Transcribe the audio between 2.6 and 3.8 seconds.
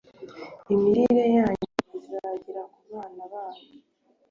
ku bana banyu